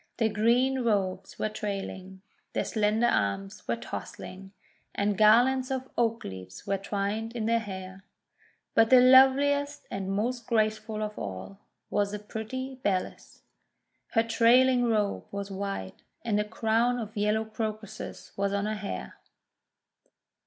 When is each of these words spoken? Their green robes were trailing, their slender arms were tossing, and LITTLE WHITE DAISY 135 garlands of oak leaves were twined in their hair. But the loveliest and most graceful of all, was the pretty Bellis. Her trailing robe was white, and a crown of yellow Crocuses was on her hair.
Their 0.17 0.29
green 0.29 0.79
robes 0.79 1.37
were 1.37 1.47
trailing, 1.49 2.23
their 2.53 2.65
slender 2.65 3.05
arms 3.05 3.67
were 3.67 3.75
tossing, 3.75 4.51
and 4.95 5.11
LITTLE 5.11 5.13
WHITE 5.13 5.17
DAISY 5.17 5.43
135 5.43 5.45
garlands 5.45 5.71
of 5.71 5.91
oak 5.95 6.23
leaves 6.23 6.65
were 6.65 6.77
twined 6.79 7.35
in 7.35 7.45
their 7.45 7.59
hair. 7.59 8.03
But 8.73 8.89
the 8.89 8.99
loveliest 8.99 9.85
and 9.91 10.11
most 10.11 10.47
graceful 10.47 11.03
of 11.03 11.19
all, 11.19 11.59
was 11.91 12.13
the 12.13 12.17
pretty 12.17 12.79
Bellis. 12.81 13.43
Her 14.13 14.23
trailing 14.23 14.85
robe 14.85 15.25
was 15.31 15.51
white, 15.51 16.01
and 16.25 16.39
a 16.39 16.45
crown 16.45 16.97
of 16.97 17.15
yellow 17.15 17.45
Crocuses 17.45 18.31
was 18.35 18.53
on 18.53 18.65
her 18.65 18.73
hair. 18.73 19.19